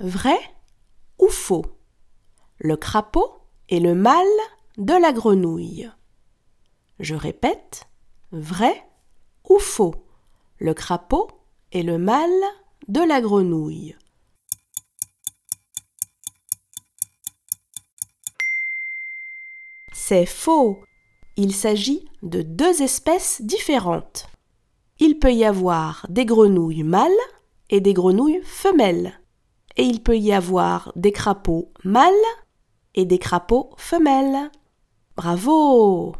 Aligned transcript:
Vrai 0.00 0.38
ou 1.18 1.28
faux 1.28 1.66
Le 2.56 2.78
crapaud 2.78 3.42
est 3.68 3.80
le 3.80 3.94
mâle 3.94 4.24
de 4.78 4.94
la 4.94 5.12
grenouille. 5.12 5.90
Je 7.00 7.14
répète, 7.14 7.86
vrai 8.32 8.82
ou 9.46 9.58
faux 9.58 9.94
Le 10.56 10.72
crapaud 10.72 11.28
est 11.72 11.82
le 11.82 11.98
mâle 11.98 12.30
de 12.88 13.02
la 13.02 13.20
grenouille. 13.20 13.94
C'est 19.92 20.24
faux. 20.24 20.82
Il 21.36 21.54
s'agit 21.54 22.08
de 22.22 22.40
deux 22.40 22.80
espèces 22.80 23.42
différentes. 23.42 24.28
Il 24.98 25.18
peut 25.18 25.34
y 25.34 25.44
avoir 25.44 26.06
des 26.08 26.24
grenouilles 26.24 26.84
mâles 26.84 27.12
et 27.68 27.82
des 27.82 27.92
grenouilles 27.92 28.40
femelles. 28.44 29.19
Et 29.76 29.84
il 29.84 30.02
peut 30.02 30.18
y 30.18 30.32
avoir 30.32 30.92
des 30.96 31.12
crapauds 31.12 31.72
mâles 31.84 32.12
et 32.94 33.04
des 33.04 33.18
crapauds 33.18 33.70
femelles. 33.76 34.50
Bravo 35.16 36.14